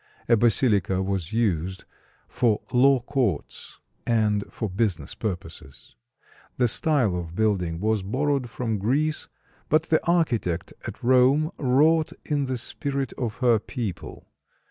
A 0.27 0.35
basilica 0.35 1.03
was 1.03 1.31
used 1.31 1.85
for 2.27 2.61
law 2.73 3.01
courts 3.01 3.79
and 4.07 4.43
for 4.51 4.67
business 4.67 5.13
purposes. 5.13 5.95
The 6.57 6.67
style 6.67 7.15
of 7.15 7.35
building 7.35 7.79
was 7.79 8.01
borrowed 8.01 8.49
from 8.49 8.79
Greece; 8.79 9.27
but 9.69 9.83
the 9.83 10.03
architect 10.09 10.73
at 10.87 11.03
Rome 11.03 11.51
wrought 11.59 12.13
in 12.25 12.45
the 12.47 12.57
spirit 12.57 13.13
of 13.13 13.35
her 13.45 13.59
people. 13.59 14.25